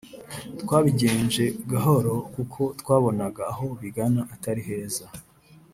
twabigenje 0.61 1.43
gahoro 1.71 2.13
kuko 2.35 2.61
twabonaga 2.79 3.41
aho 3.51 3.65
bigana 3.79 4.21
Atari 4.33 4.61
heza 4.69 5.05